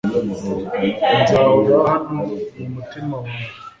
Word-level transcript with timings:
Nzahora 1.19 1.75
hano 1.91 2.17
mumutima 2.69 3.15
wawe 3.23 3.29